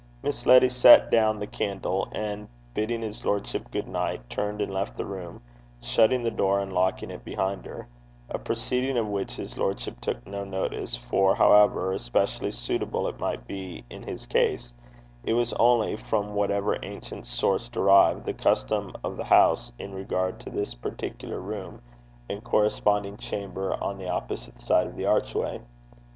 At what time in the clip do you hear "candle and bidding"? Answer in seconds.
1.45-3.03